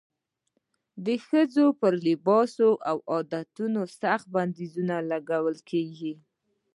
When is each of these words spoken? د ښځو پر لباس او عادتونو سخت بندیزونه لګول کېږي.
د 1.05 1.07
ښځو 1.25 1.65
پر 1.81 1.93
لباس 2.07 2.53
او 2.89 2.97
عادتونو 3.13 3.81
سخت 4.01 4.25
بندیزونه 4.35 4.95
لګول 5.11 5.57
کېږي. 5.69 6.13